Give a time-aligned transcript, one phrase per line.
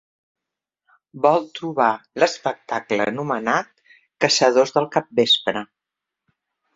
[1.25, 1.89] Vol trobar
[2.23, 3.69] l'espectacle anomenat
[4.25, 5.63] Caçadors del Capvespre.